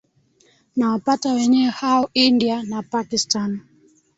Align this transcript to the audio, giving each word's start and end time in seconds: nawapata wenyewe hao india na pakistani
nawapata 0.75 1.33
wenyewe 1.33 1.69
hao 1.69 2.09
india 2.13 2.63
na 2.63 2.83
pakistani 2.83 3.59